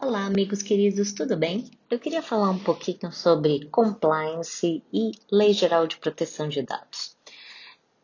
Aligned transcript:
Olá, 0.00 0.26
amigos 0.26 0.62
queridos, 0.62 1.12
tudo 1.12 1.36
bem? 1.36 1.68
Eu 1.90 1.98
queria 1.98 2.22
falar 2.22 2.50
um 2.50 2.58
pouquinho 2.58 3.12
sobre 3.12 3.66
compliance 3.66 4.80
e 4.92 5.10
Lei 5.28 5.52
Geral 5.52 5.88
de 5.88 5.96
Proteção 5.96 6.48
de 6.48 6.62
Dados. 6.62 7.16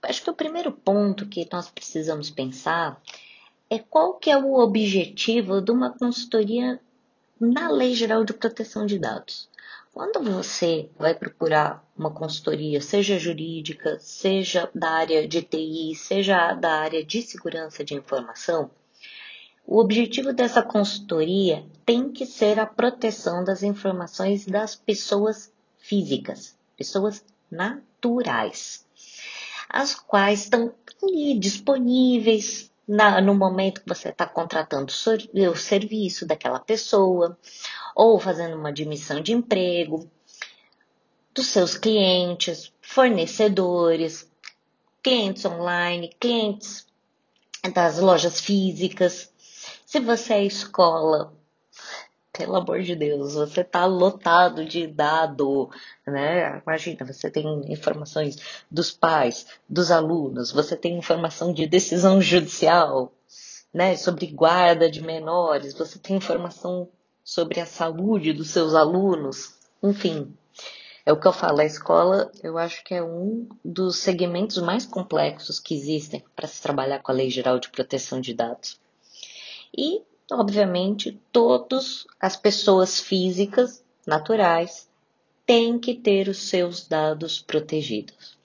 Acho 0.02 0.24
que 0.24 0.30
o 0.30 0.34
primeiro 0.34 0.72
ponto 0.72 1.24
que 1.28 1.48
nós 1.52 1.70
precisamos 1.70 2.30
pensar 2.30 3.00
é 3.70 3.78
qual 3.78 4.14
que 4.14 4.28
é 4.28 4.36
o 4.36 4.54
objetivo 4.54 5.60
de 5.60 5.70
uma 5.70 5.96
consultoria 5.96 6.80
na 7.40 7.70
Lei 7.70 7.94
Geral 7.94 8.24
de 8.24 8.34
Proteção 8.34 8.86
de 8.86 8.98
Dados. 8.98 9.48
Quando 9.92 10.20
você 10.20 10.90
vai 10.98 11.14
procurar 11.14 11.80
uma 11.96 12.10
consultoria, 12.10 12.80
seja 12.80 13.20
jurídica, 13.20 14.00
seja 14.00 14.68
da 14.74 14.90
área 14.90 15.28
de 15.28 15.42
TI, 15.42 15.94
seja 15.94 16.54
da 16.54 16.72
área 16.72 17.04
de 17.04 17.22
segurança 17.22 17.84
de 17.84 17.94
informação, 17.94 18.68
o 19.66 19.78
objetivo 19.78 20.32
dessa 20.32 20.62
consultoria 20.62 21.64
tem 21.84 22.10
que 22.10 22.26
ser 22.26 22.58
a 22.58 22.66
proteção 22.66 23.44
das 23.44 23.62
informações 23.62 24.46
das 24.46 24.74
pessoas 24.74 25.52
físicas, 25.78 26.56
pessoas 26.76 27.24
naturais, 27.50 28.86
as 29.68 29.94
quais 29.94 30.44
estão 30.44 30.72
ali 31.02 31.38
disponíveis 31.38 32.70
na, 32.86 33.20
no 33.20 33.34
momento 33.34 33.80
que 33.80 33.88
você 33.88 34.10
está 34.10 34.26
contratando 34.26 34.92
o 34.92 35.56
serviço 35.56 36.26
daquela 36.26 36.60
pessoa, 36.60 37.38
ou 37.94 38.18
fazendo 38.18 38.56
uma 38.56 38.68
admissão 38.68 39.20
de 39.20 39.32
emprego, 39.32 40.08
dos 41.34 41.46
seus 41.46 41.76
clientes, 41.76 42.72
fornecedores, 42.80 44.30
clientes 45.02 45.44
online, 45.44 46.14
clientes 46.20 46.86
das 47.74 47.98
lojas 47.98 48.40
físicas. 48.40 49.32
Se 49.86 50.00
você 50.00 50.34
é 50.34 50.44
escola, 50.44 51.32
pelo 52.36 52.56
amor 52.56 52.82
de 52.82 52.96
Deus, 52.96 53.34
você 53.34 53.60
está 53.60 53.86
lotado 53.86 54.64
de 54.64 54.86
dado, 54.88 55.70
né? 56.06 56.60
Imagina, 56.66 57.06
você 57.06 57.30
tem 57.30 57.72
informações 57.72 58.36
dos 58.68 58.90
pais, 58.90 59.46
dos 59.68 59.90
alunos, 59.90 60.50
você 60.50 60.76
tem 60.76 60.98
informação 60.98 61.52
de 61.52 61.66
decisão 61.66 62.20
judicial, 62.20 63.12
né? 63.72 63.96
Sobre 63.96 64.26
guarda 64.26 64.90
de 64.90 65.00
menores, 65.00 65.74
você 65.74 65.98
tem 65.98 66.16
informação 66.16 66.88
sobre 67.22 67.60
a 67.60 67.66
saúde 67.66 68.32
dos 68.32 68.50
seus 68.50 68.74
alunos, 68.74 69.54
enfim. 69.82 70.34
É 71.06 71.12
o 71.12 71.20
que 71.20 71.28
eu 71.28 71.32
falo, 71.32 71.60
a 71.60 71.64
escola 71.64 72.32
eu 72.42 72.58
acho 72.58 72.82
que 72.82 72.94
é 72.94 73.02
um 73.02 73.46
dos 73.64 73.98
segmentos 73.98 74.58
mais 74.58 74.86
complexos 74.86 75.60
que 75.60 75.74
existem 75.74 76.24
para 76.34 76.48
se 76.48 76.60
trabalhar 76.60 77.00
com 77.00 77.12
a 77.12 77.14
Lei 77.14 77.30
Geral 77.30 77.60
de 77.60 77.68
Proteção 77.68 78.20
de 78.20 78.34
Dados. 78.34 78.82
E, 79.76 80.02
obviamente, 80.30 81.20
todas 81.32 82.06
as 82.20 82.36
pessoas 82.36 83.00
físicas, 83.00 83.84
naturais, 84.06 84.88
têm 85.44 85.78
que 85.78 85.94
ter 85.94 86.28
os 86.28 86.48
seus 86.48 86.86
dados 86.86 87.40
protegidos. 87.40 88.38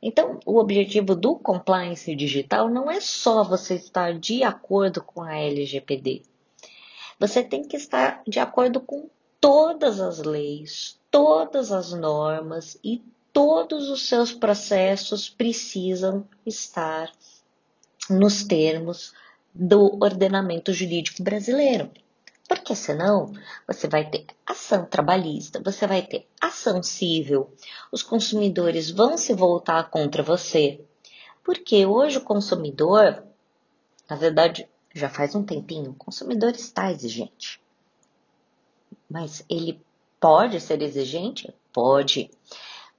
Então, 0.00 0.40
o 0.44 0.58
objetivo 0.58 1.14
do 1.14 1.36
compliance 1.36 2.14
digital 2.16 2.68
não 2.68 2.90
é 2.90 3.00
só 3.00 3.44
você 3.44 3.74
estar 3.76 4.18
de 4.18 4.42
acordo 4.42 5.02
com 5.02 5.22
a 5.22 5.36
LGPD. 5.36 6.22
Você 7.20 7.42
tem 7.42 7.62
que 7.62 7.76
estar 7.76 8.20
de 8.26 8.40
acordo 8.40 8.80
com 8.80 9.08
todas 9.40 10.00
as 10.00 10.18
leis, 10.18 10.98
todas 11.08 11.70
as 11.70 11.92
normas 11.92 12.76
e 12.82 13.00
todos 13.32 13.88
os 13.88 14.08
seus 14.08 14.32
processos 14.32 15.30
precisam 15.30 16.26
estar 16.44 17.10
nos 18.10 18.42
termos 18.42 19.14
do 19.54 19.98
ordenamento 20.02 20.72
jurídico 20.72 21.22
brasileiro. 21.22 21.90
Porque 22.48 22.74
senão 22.74 23.32
você 23.66 23.88
vai 23.88 24.08
ter 24.08 24.26
ação 24.46 24.84
trabalhista, 24.84 25.60
você 25.62 25.86
vai 25.86 26.02
ter 26.02 26.26
ação 26.40 26.82
civil, 26.82 27.50
os 27.90 28.02
consumidores 28.02 28.90
vão 28.90 29.16
se 29.16 29.32
voltar 29.32 29.88
contra 29.90 30.22
você. 30.22 30.80
Porque 31.44 31.86
hoje 31.86 32.18
o 32.18 32.22
consumidor, 32.22 33.24
na 34.08 34.16
verdade, 34.16 34.68
já 34.94 35.08
faz 35.08 35.34
um 35.34 35.42
tempinho, 35.42 35.90
o 35.92 35.94
consumidor 35.94 36.50
está 36.50 36.90
exigente. 36.92 37.60
Mas 39.08 39.44
ele 39.48 39.80
pode 40.20 40.60
ser 40.60 40.82
exigente? 40.82 41.52
Pode. 41.72 42.30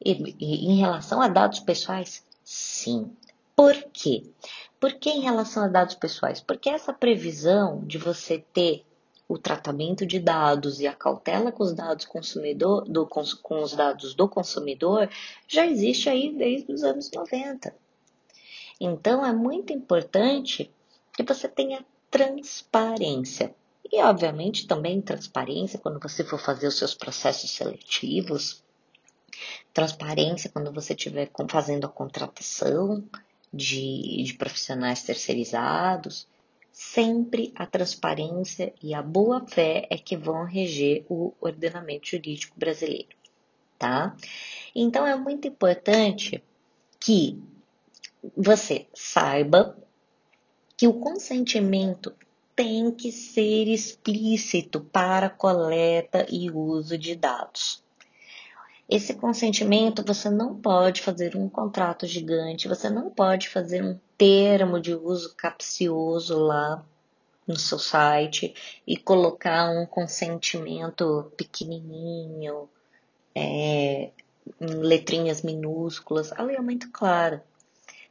E, 0.04 0.36
e, 0.40 0.72
em 0.72 0.78
relação 0.80 1.22
a 1.22 1.28
dados 1.28 1.60
pessoais? 1.60 2.24
Sim. 2.44 3.16
Por 3.56 3.74
quê? 3.94 4.24
Por 4.84 4.96
que 4.96 5.10
em 5.10 5.22
relação 5.22 5.64
a 5.64 5.70
dados 5.70 5.96
pessoais? 5.96 6.42
Porque 6.42 6.70
essa 6.70 6.92
previsão 6.92 7.86
de 7.86 7.98
você 7.98 8.44
ter 8.52 8.86
o 9.30 9.38
tratamento 9.38 10.06
de 10.06 10.20
dados 10.20 10.82
e 10.82 10.86
a 10.86 10.94
cautela 10.94 11.54
com 11.54 11.64
os 11.64 11.74
dados 11.74 12.04
consumidor, 12.04 12.84
do, 12.84 13.08
com 13.08 13.62
os 13.62 13.74
dados 13.74 14.14
do 14.14 14.28
consumidor 14.28 15.10
já 15.48 15.66
existe 15.66 16.10
aí 16.10 16.36
desde 16.36 16.74
os 16.74 16.84
anos 16.84 17.10
90. 17.10 17.74
Então 18.78 19.26
é 19.26 19.32
muito 19.32 19.72
importante 19.72 20.70
que 21.14 21.24
você 21.24 21.48
tenha 21.48 21.86
transparência. 22.12 23.56
E, 23.90 24.02
obviamente, 24.02 24.68
também 24.68 25.00
transparência 25.02 25.80
quando 25.80 25.98
você 25.98 26.26
for 26.26 26.38
fazer 26.38 26.68
os 26.68 26.78
seus 26.78 26.94
processos 26.94 27.52
seletivos, 27.52 28.62
transparência 29.74 30.50
quando 30.50 30.74
você 30.74 30.92
estiver 30.92 31.32
fazendo 31.48 31.86
a 31.86 31.90
contratação, 31.90 33.02
de, 33.54 34.24
de 34.24 34.34
profissionais 34.34 35.04
terceirizados, 35.04 36.28
sempre 36.72 37.54
a 37.56 37.68
transparência 37.68 38.74
e 38.82 38.96
a 38.96 39.02
boa 39.02 39.46
fé 39.46 39.86
é 39.92 39.98
que 39.98 40.18
vão 40.18 40.44
reger 40.44 41.06
o 41.08 41.34
ordenamento 41.40 42.08
jurídico 42.08 42.58
brasileiro, 42.58 43.16
tá? 43.78 44.16
Então 44.74 45.06
é 45.06 45.16
muito 45.16 45.48
importante 45.48 46.44
que 47.00 47.40
você 48.36 48.88
saiba 48.94 49.78
que 50.76 50.88
o 50.88 50.94
consentimento 50.94 52.14
tem 52.56 52.92
que 52.92 53.12
ser 53.12 53.68
explícito 53.68 54.82
para 54.82 55.30
coleta 55.30 56.26
e 56.30 56.50
uso 56.50 56.98
de 56.98 57.16
dados. 57.16 57.83
Esse 58.94 59.16
consentimento 59.16 60.06
você 60.06 60.30
não 60.30 60.54
pode 60.54 61.02
fazer 61.02 61.36
um 61.36 61.50
contrato 61.50 62.06
gigante, 62.06 62.68
você 62.68 62.92
não 62.92 63.10
pode 63.10 63.50
fazer 63.50 63.84
um 63.84 64.00
termo 64.16 64.80
de 64.80 64.94
uso 64.94 65.34
capcioso 65.36 66.38
lá 66.38 66.86
no 67.48 67.56
seu 67.56 67.80
site 67.80 68.54
e 68.86 68.96
colocar 68.96 69.68
um 69.72 69.88
consentimento 69.88 71.32
pequenininho, 71.36 72.70
é, 73.34 74.12
em 74.62 74.76
letrinhas 74.76 75.42
minúsculas. 75.42 76.32
A 76.32 76.44
lei 76.44 76.56
é 76.56 76.62
muito 76.62 76.92
clara. 76.92 77.44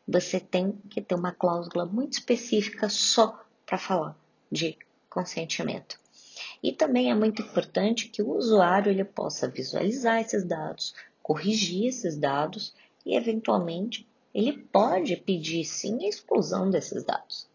Você 0.08 0.40
tem 0.40 0.72
que 0.90 1.00
ter 1.00 1.14
uma 1.14 1.30
cláusula 1.30 1.86
muito 1.86 2.14
específica 2.14 2.88
só 2.88 3.40
para 3.64 3.78
falar 3.78 4.16
de 4.50 4.76
consentimento. 5.08 6.01
E 6.62 6.72
também 6.72 7.10
é 7.10 7.14
muito 7.14 7.42
importante 7.42 8.08
que 8.08 8.22
o 8.22 8.36
usuário 8.36 8.90
ele 8.90 9.04
possa 9.04 9.48
visualizar 9.48 10.20
esses 10.20 10.44
dados, 10.44 10.94
corrigir 11.22 11.88
esses 11.88 12.16
dados 12.16 12.72
e, 13.04 13.16
eventualmente, 13.16 14.06
ele 14.32 14.52
pode 14.52 15.16
pedir 15.16 15.64
sim 15.64 16.04
a 16.04 16.08
exclusão 16.08 16.70
desses 16.70 17.04
dados. 17.04 17.50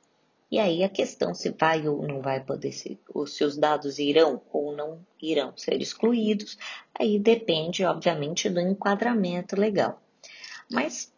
E 0.50 0.60
aí 0.60 0.84
a 0.84 0.90
questão 0.90 1.34
se 1.34 1.50
vai 1.50 1.88
ou 1.88 2.06
não 2.08 2.22
vai 2.22 2.42
poder 2.42 2.72
ser, 2.72 2.98
os 3.14 3.36
seus 3.36 3.58
dados 3.58 4.00
irão 4.00 4.42
ou 4.52 4.76
não 4.76 5.06
irão 5.22 5.52
ser 5.58 5.82
excluídos, 5.82 6.58
aí 6.98 7.20
depende, 7.20 7.84
obviamente, 7.84 8.50
do 8.50 8.60
enquadramento 8.60 9.60
legal. 9.60 10.02
Mas 10.72 11.14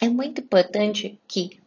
é 0.00 0.08
muito 0.08 0.40
importante 0.40 1.20
que 1.28 1.60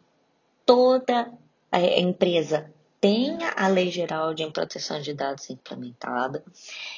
toda 0.66 1.32
a 1.70 1.80
empresa 1.80 2.72
tenha 3.00 3.52
a 3.56 3.68
Lei 3.68 3.90
Geral 3.90 4.34
de 4.34 4.48
Proteção 4.50 5.00
de 5.00 5.14
Dados 5.14 5.50
implementada, 5.50 6.44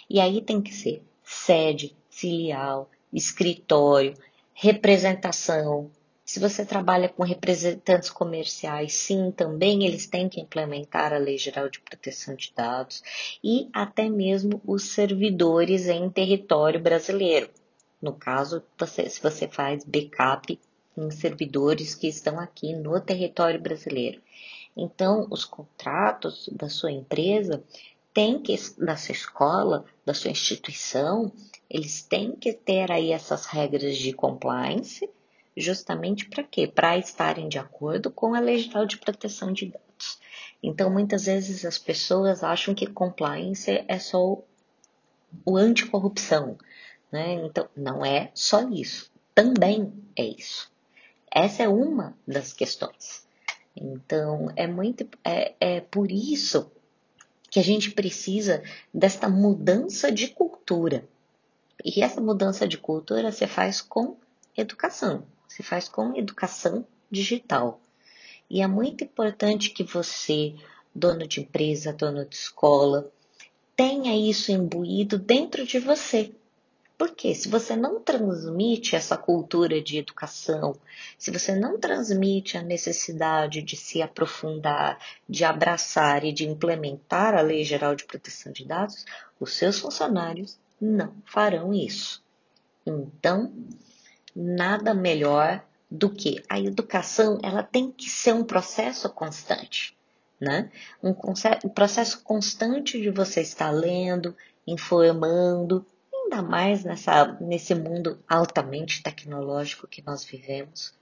e 0.09 0.21
aí 0.21 0.41
tem 0.41 0.61
que 0.61 0.73
ser 0.73 1.03
sede, 1.23 1.97
filial, 2.11 2.91
escritório, 3.13 4.15
representação. 4.55 5.91
Se 6.25 6.39
você 6.39 6.65
trabalha 6.65 7.09
com 7.09 7.25
representantes 7.25 8.09
comerciais, 8.09 8.93
sim, 8.93 9.33
também 9.33 9.85
eles 9.85 10.07
têm 10.07 10.29
que 10.29 10.41
implementar 10.41 11.13
a 11.13 11.19
Lei 11.19 11.37
Geral 11.37 11.69
de 11.69 11.81
Proteção 11.81 12.37
de 12.37 12.53
Dados 12.55 13.03
e 13.43 13.69
até 13.73 14.09
mesmo 14.09 14.61
os 14.65 14.91
servidores 14.91 15.89
em 15.89 16.09
território 16.09 16.81
brasileiro. 16.81 17.51
No 18.01 18.13
caso, 18.13 18.63
você, 18.79 19.11
se 19.11 19.21
você 19.21 19.49
faz 19.49 19.85
backup 19.85 20.59
em 20.97 21.11
servidores 21.11 21.95
que 21.95 22.07
estão 22.07 22.39
aqui 22.39 22.75
no 22.75 23.01
território 23.01 23.61
brasileiro. 23.61 24.21
Então, 24.77 25.27
os 25.31 25.45
contratos 25.45 26.49
da 26.53 26.69
sua 26.69 26.93
empresa 26.93 27.63
têm 28.15 28.41
que, 28.41 28.57
da 28.79 28.97
sua 28.97 29.13
escola, 29.13 29.85
da 30.05 30.15
sua 30.15 30.31
instituição, 30.31 31.33
eles 31.69 32.03
têm 32.03 32.35
que 32.35 32.53
ter 32.53 32.91
aí 32.91 33.13
essas 33.13 33.47
regras 33.47 33.97
de 33.97 34.13
compliance, 34.13 35.09
justamente 35.57 36.29
para 36.29 36.43
quê? 36.43 36.67
Para 36.67 36.99
estarem 36.99 37.49
de 37.49 37.59
acordo 37.59 38.11
com 38.11 38.35
a 38.35 38.57
Geral 38.57 38.87
de 38.87 38.99
Proteção 38.99 39.53
de 39.53 39.67
Dados. 39.67 40.19
Então, 40.63 40.91
muitas 40.91 41.25
vezes 41.25 41.65
as 41.65 41.79
pessoas 41.79 42.43
acham 42.43 42.75
que 42.75 42.87
compliance 42.87 43.85
é 43.87 43.99
só 43.99 44.39
o 45.45 45.57
anticorrupção, 45.57 46.59
né? 47.11 47.35
Então, 47.45 47.69
não 47.77 48.05
é 48.05 48.31
só 48.35 48.69
isso, 48.69 49.11
também 49.35 49.93
é 50.17 50.25
isso. 50.25 50.71
Essa 51.31 51.63
é 51.63 51.69
uma 51.69 52.17
das 52.27 52.53
questões. 52.53 53.27
Então, 53.77 54.53
é 54.57 54.67
muito 54.67 55.09
é, 55.25 55.55
é 55.61 55.81
por 55.81 56.11
isso 56.11 56.71
que 57.51 57.59
a 57.59 57.63
gente 57.63 57.91
precisa 57.91 58.63
desta 58.93 59.29
mudança 59.29 60.11
de 60.13 60.29
cultura. 60.29 61.09
E 61.85 62.03
essa 62.03 62.21
mudança 62.21 62.69
de 62.69 62.79
cultura 62.79 63.33
se 63.33 63.47
faz 63.47 63.81
com 63.81 64.17
educação, 64.57 65.25
se 65.49 65.63
faz 65.63 65.89
com 65.89 66.17
educação 66.17 66.87
digital. 67.11 67.81
E 68.49 68.63
é 68.63 68.67
muito 68.67 69.05
importante 69.05 69.71
que 69.71 69.83
você, 69.83 70.55
dono 70.95 71.27
de 71.27 71.41
empresa, 71.41 71.93
dono 71.93 72.25
de 72.25 72.37
escola, 72.37 73.11
tenha 73.75 74.15
isso 74.17 74.53
imbuído 74.53 75.19
dentro 75.19 75.67
de 75.67 75.79
você. 75.79 76.33
Porque 77.01 77.35
se 77.35 77.49
você 77.49 77.75
não 77.75 77.99
transmite 77.99 78.95
essa 78.95 79.17
cultura 79.17 79.81
de 79.81 79.97
educação, 79.97 80.77
se 81.17 81.31
você 81.31 81.57
não 81.57 81.81
transmite 81.81 82.59
a 82.59 82.63
necessidade 82.63 83.63
de 83.63 83.75
se 83.75 84.03
aprofundar, 84.03 84.99
de 85.27 85.43
abraçar 85.43 86.27
e 86.27 86.31
de 86.31 86.47
implementar 86.47 87.35
a 87.35 87.41
Lei 87.41 87.65
Geral 87.65 87.95
de 87.95 88.05
Proteção 88.05 88.53
de 88.53 88.67
Dados, 88.67 89.07
os 89.41 89.55
seus 89.55 89.79
funcionários 89.79 90.59
não 90.79 91.15
farão 91.25 91.73
isso. 91.73 92.23
Então, 92.85 93.51
nada 94.37 94.93
melhor 94.93 95.65
do 95.91 96.11
que 96.11 96.45
a 96.51 96.61
educação, 96.61 97.39
ela 97.43 97.63
tem 97.63 97.91
que 97.91 98.11
ser 98.11 98.35
um 98.35 98.45
processo 98.45 99.09
constante, 99.09 99.97
né? 100.39 100.71
Um, 101.03 101.15
processo 101.71 102.23
constante 102.23 103.01
de 103.01 103.09
você 103.09 103.41
estar 103.41 103.71
lendo, 103.71 104.37
informando, 104.67 105.87
ainda 106.31 106.43
mais 106.43 106.85
nessa, 106.85 107.37
nesse 107.41 107.75
mundo 107.75 108.23
altamente 108.29 109.03
tecnológico 109.03 109.89
que 109.89 110.01
nós 110.07 110.25
vivemos, 110.25 110.95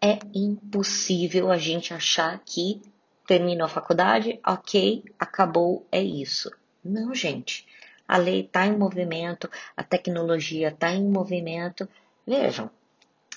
é 0.00 0.18
impossível 0.34 1.50
a 1.50 1.58
gente 1.58 1.92
achar 1.92 2.40
que 2.44 2.80
terminou 3.26 3.66
a 3.66 3.68
faculdade, 3.68 4.40
ok, 4.44 5.04
acabou, 5.18 5.86
é 5.92 6.02
isso. 6.02 6.50
Não, 6.82 7.14
gente. 7.14 7.66
A 8.08 8.16
lei 8.16 8.40
está 8.40 8.66
em 8.66 8.76
movimento, 8.76 9.48
a 9.76 9.84
tecnologia 9.84 10.68
está 10.68 10.90
em 10.90 11.04
movimento. 11.04 11.86
Vejam, 12.26 12.70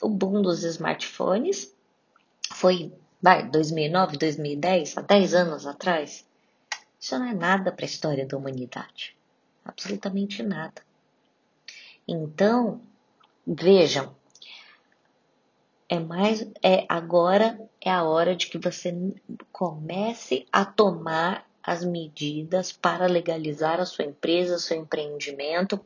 o 0.02 0.08
boom 0.08 0.42
dos 0.42 0.64
smartphones 0.64 1.76
foi, 2.54 2.94
vai, 3.22 3.48
2009, 3.48 4.18
2010, 4.18 4.98
há 4.98 5.02
10 5.02 5.34
anos 5.34 5.68
atrás. 5.68 6.26
Isso 7.00 7.20
não 7.20 7.26
é 7.26 7.34
nada 7.34 7.72
para 7.74 7.84
a 7.84 7.86
história 7.86 8.26
da 8.26 8.38
humanidade. 8.38 9.16
Absolutamente 9.66 10.42
nada. 10.42 10.82
Então, 12.08 12.82
vejam, 13.48 14.14
é 15.88 16.00
mais 16.00 16.46
é 16.62 16.86
agora 16.90 17.60
é 17.80 17.90
a 17.90 18.04
hora 18.04 18.36
de 18.36 18.48
que 18.48 18.58
você 18.58 18.94
comece 19.52 20.46
a 20.52 20.66
tomar 20.66 21.48
as 21.62 21.86
medidas 21.86 22.72
para 22.72 23.06
legalizar 23.06 23.80
a 23.80 23.86
sua 23.86 24.06
empresa, 24.06 24.60
seu 24.60 24.78
empreendimento 24.78 25.80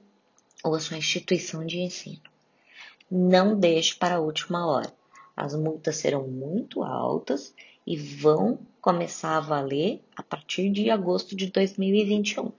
ou 0.63 0.73
a 0.73 0.79
sua 0.79 0.97
instituição 0.97 1.65
de 1.65 1.79
ensino. 1.79 2.21
Não 3.11 3.59
deixe 3.59 3.95
para 3.95 4.15
a 4.15 4.19
última 4.19 4.65
hora. 4.65 4.91
As 5.35 5.53
multas 5.53 5.97
serão 5.97 6.27
muito 6.27 6.83
altas 6.83 7.53
e 7.85 7.95
vão 7.95 8.57
começar 8.81 9.37
a 9.37 9.41
valer 9.41 10.01
a 10.15 10.23
partir 10.23 10.71
de 10.71 10.89
agosto 10.89 11.35
de 11.35 11.47
2021 11.47 12.51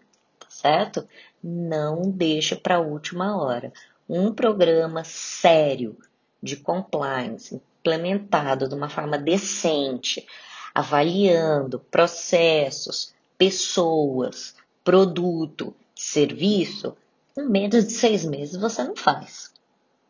certo? 0.48 1.06
Não 1.42 2.10
deixa 2.10 2.56
para 2.56 2.76
a 2.76 2.80
última 2.80 3.40
hora. 3.42 3.72
Um 4.08 4.32
programa 4.32 5.04
sério 5.04 5.96
de 6.42 6.56
compliance, 6.56 7.60
implementado 7.80 8.68
de 8.68 8.74
uma 8.74 8.88
forma 8.88 9.18
decente, 9.18 10.26
avaliando 10.74 11.80
processos, 11.90 13.14
pessoas, 13.36 14.54
produto, 14.84 15.74
serviço, 15.94 16.96
em 17.36 17.48
menos 17.48 17.86
de 17.86 17.92
seis 17.92 18.24
meses 18.24 18.60
você 18.60 18.84
não 18.84 18.96
faz. 18.96 19.52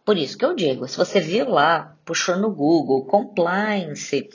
Por 0.05 0.17
isso 0.17 0.39
que 0.39 0.45
eu 0.45 0.55
digo, 0.55 0.89
se 0.89 0.97
você 0.97 1.21
viu 1.21 1.51
lá, 1.51 1.97
puxou 2.05 2.37
no 2.37 2.51
Google, 2.51 3.05
compliance, 3.05 4.29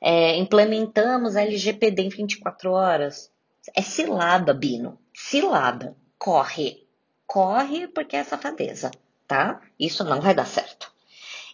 é, 0.00 0.36
implementamos 0.36 1.36
LGPD 1.36 2.02
em 2.02 2.08
24 2.08 2.72
horas, 2.72 3.31
é 3.74 3.82
cilada, 3.82 4.52
Bino 4.52 4.98
cilada. 5.14 5.96
Corre. 6.18 6.86
Corre 7.26 7.88
porque 7.88 8.16
é 8.16 8.24
safadeza, 8.24 8.90
tá? 9.26 9.60
Isso 9.78 10.04
não 10.04 10.20
vai 10.20 10.34
dar 10.34 10.46
certo. 10.46 10.92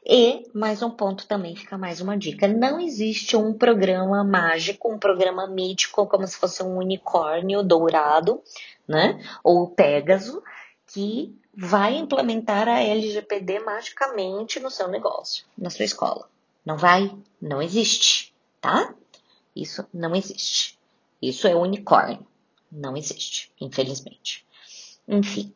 E 0.04 0.48
mais 0.54 0.82
um 0.82 0.90
ponto 0.90 1.26
também 1.26 1.54
fica 1.54 1.76
mais 1.76 2.00
uma 2.00 2.16
dica. 2.16 2.48
Não 2.48 2.80
existe 2.80 3.36
um 3.36 3.52
programa 3.52 4.24
mágico, 4.24 4.90
um 4.90 4.98
programa 4.98 5.46
mítico, 5.46 6.06
como 6.06 6.26
se 6.26 6.36
fosse 6.36 6.62
um 6.62 6.78
unicórnio 6.78 7.62
dourado, 7.62 8.42
né? 8.86 9.22
Ou 9.44 9.68
Pégaso, 9.68 10.42
que 10.86 11.36
vai 11.54 11.96
implementar 11.96 12.68
a 12.68 12.80
LGPD 12.80 13.60
magicamente 13.60 14.60
no 14.60 14.70
seu 14.70 14.88
negócio, 14.88 15.44
na 15.56 15.68
sua 15.68 15.84
escola. 15.84 16.28
Não 16.64 16.76
vai, 16.78 17.14
não 17.40 17.60
existe, 17.60 18.34
tá? 18.60 18.94
Isso 19.54 19.86
não 19.92 20.14
existe. 20.14 20.77
Isso 21.20 21.46
é 21.46 21.54
unicórnio. 21.54 22.26
Não 22.70 22.96
existe, 22.96 23.52
infelizmente. 23.60 24.46
Enfim, 25.06 25.52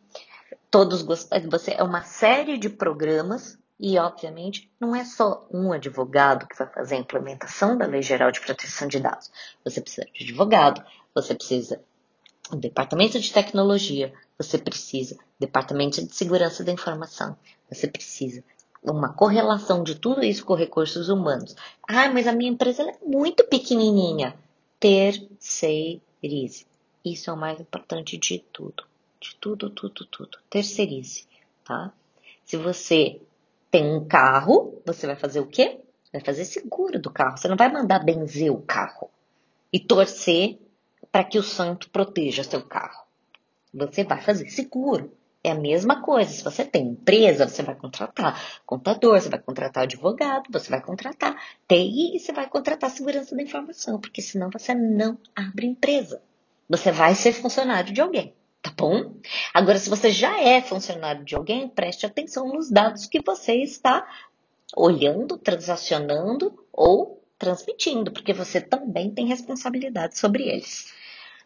todos 0.71 1.03
gostam. 1.03 1.39
Você 1.51 1.73
é 1.73 1.83
uma 1.83 2.03
série 2.03 2.57
de 2.59 2.69
programas 2.69 3.59
e, 3.79 3.99
obviamente, 3.99 4.71
não 4.81 4.95
é 4.95 5.05
só 5.05 5.47
um 5.51 5.73
advogado 5.73 6.47
que 6.47 6.57
vai 6.57 6.67
fazer 6.69 6.95
a 6.95 6.99
implementação 6.99 7.77
da 7.77 7.87
Lei 7.87 8.03
Geral 8.03 8.31
de 8.31 8.41
Proteção 8.41 8.89
de 8.89 9.01
Dados. 9.01 9.31
Você 9.65 9.81
precisa 9.81 10.07
de 10.13 10.25
advogado, 10.25 10.85
você 11.15 11.35
precisa 11.35 11.83
do 12.51 12.57
Departamento 12.57 13.19
de 13.19 13.33
Tecnologia, 13.33 14.13
você 14.39 14.59
precisa 14.59 15.17
do 15.17 15.21
Departamento 15.41 16.05
de 16.05 16.15
Segurança 16.15 16.65
da 16.65 16.73
Informação, 16.73 17.37
você 17.69 17.87
precisa 17.87 18.43
uma 18.83 19.13
correlação 19.13 19.83
de 19.83 19.95
tudo 19.95 20.25
isso 20.25 20.45
com 20.45 20.55
recursos 20.55 21.09
humanos. 21.09 21.55
Ah, 21.89 22.11
mas 22.11 22.27
a 22.27 22.33
minha 22.33 22.51
empresa 22.51 22.83
é 22.83 22.99
muito 23.05 23.45
pequenininha. 23.45 24.35
Terceirize. 24.83 26.67
Isso 27.05 27.31
é 27.31 27.33
o 27.33 27.37
mais 27.37 27.61
importante 27.61 28.19
de 28.19 28.41
tudo. 28.41 28.85
De 29.21 29.37
tudo, 29.37 29.71
tudo, 29.71 30.05
tudo. 30.07 30.39
Terceirize, 30.51 31.25
tá? 31.63 31.93
Se 32.45 32.57
você 32.57 33.21
tem 33.71 33.95
um 33.95 34.05
carro, 34.05 34.83
você 34.85 35.07
vai 35.07 35.15
fazer 35.15 35.39
o 35.39 35.47
quê? 35.47 35.79
Vai 36.13 36.21
fazer 36.21 36.45
seguro 36.45 36.99
do 36.99 37.13
carro. 37.13 37.39
Você 37.39 37.47
não 37.47 37.57
vai 37.57 37.73
mandar 37.73 38.01
benzer 38.01 38.51
o 38.51 38.61
carro 38.61 39.09
e 39.73 39.79
torcer 39.79 40.59
para 41.13 41.23
que 41.23 41.39
o 41.39 41.45
santo 41.45 41.89
proteja 41.89 42.43
seu 42.43 42.67
carro. 42.67 43.05
Você 43.73 44.03
vai 44.03 44.21
fazer 44.21 44.51
seguro. 44.51 45.17
É 45.45 45.51
a 45.51 45.55
mesma 45.57 46.01
coisa. 46.01 46.31
Se 46.31 46.45
você 46.45 46.65
tem 46.65 46.89
empresa, 46.89 47.49
você 47.49 47.63
vai 47.63 47.75
contratar 47.75 48.61
contador, 48.65 49.21
você 49.21 49.29
vai 49.29 49.41
contratar 49.41 49.83
advogado, 49.83 50.45
você 50.51 50.71
vai 50.71 50.81
contratar 50.81 51.35
TI 51.67 52.17
e 52.17 52.21
você 52.21 52.33
vai 52.33 52.49
contratar 52.49 52.91
segurança 52.91 53.35
da 53.35 53.43
informação, 53.43 54.01
porque 54.01 54.23
senão 54.23 54.51
você 54.51 54.73
não 54.73 55.19
abre 55.35 55.67
empresa. 55.67 56.23
Você 56.69 56.93
vai 56.93 57.17
ser 57.17 57.33
funcionário 57.33 57.93
de 57.93 58.01
alguém, 58.01 58.35
tá 58.63 58.73
bom? 58.77 59.17
Agora, 59.53 59.79
se 59.79 59.91
você 59.91 60.13
já 60.13 60.41
é 60.41 60.63
funcionário 60.63 61.25
de 61.25 61.35
alguém, 61.35 61.69
preste 61.69 62.07
atenção 62.07 62.49
nos 62.49 62.71
dados 62.71 63.07
que 63.07 63.21
você 63.21 63.55
está 63.57 64.07
olhando, 64.77 65.37
transacionando 65.37 66.65
ou 66.73 67.21
transmitindo, 67.37 68.13
porque 68.13 68.33
você 68.33 68.61
também 68.61 69.11
tem 69.11 69.27
responsabilidade 69.27 70.17
sobre 70.17 70.45
eles. 70.45 70.93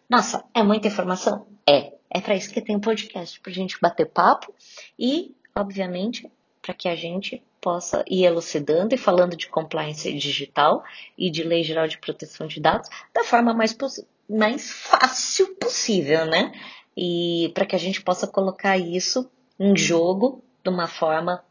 Nossa, 0.08 0.44
é 0.54 0.62
muita 0.62 0.88
informação? 0.88 1.46
É. 1.68 1.96
É 2.08 2.20
para 2.20 2.36
isso 2.36 2.52
que 2.52 2.60
tem 2.60 2.76
um 2.76 2.80
podcast, 2.80 3.40
para 3.40 3.52
gente 3.52 3.78
bater 3.80 4.06
papo 4.06 4.54
e, 4.98 5.34
obviamente, 5.54 6.30
para 6.62 6.72
que 6.72 6.88
a 6.88 6.94
gente 6.94 7.42
possa 7.60 8.04
ir 8.08 8.25
elucidando 8.25 8.94
e 8.94 8.98
falando 8.98 9.36
de 9.36 9.48
compliance 9.48 10.10
digital 10.12 10.84
e 11.18 11.30
de 11.30 11.42
lei 11.42 11.64
geral 11.64 11.88
de 11.88 11.98
proteção 11.98 12.46
de 12.46 12.60
dados 12.60 12.88
da 13.12 13.25
forma 13.25 13.52
mais 13.52 13.76
mais 14.30 14.70
fácil 14.70 15.54
possível, 15.56 16.26
né? 16.26 16.52
E 16.96 17.50
para 17.54 17.66
que 17.66 17.75
a 17.76 17.78
gente 17.78 18.00
possa 18.00 18.26
colocar 18.26 18.78
isso 18.78 19.28
em 19.58 19.76
jogo 19.76 20.42
de 20.62 20.70
uma 20.70 20.86
forma 20.86 21.44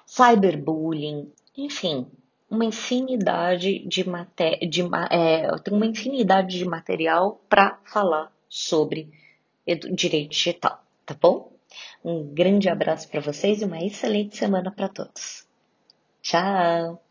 cyberbullying, 0.06 1.32
enfim, 1.56 2.06
uma 2.50 2.65
infinidade 2.65 3.79
de, 3.79 4.03
de 4.68 4.82
é, 5.12 5.48
uma 5.72 5.86
infinidade 5.86 6.58
de 6.58 6.65
material 6.65 7.39
para 7.48 7.79
falar 7.86 8.32
sobre 8.48 9.12
direito 9.96 10.32
digital, 10.32 10.84
tá 11.06 11.15
bom? 11.20 11.51
Um 12.03 12.34
grande 12.34 12.68
abraço 12.68 13.08
para 13.08 13.22
vocês 13.22 13.62
e 13.62 13.65
uma 13.65 13.84
excelente 13.84 14.36
semana 14.36 14.72
para 14.72 14.89
todos. 14.89 15.48
Tchau! 16.22 17.09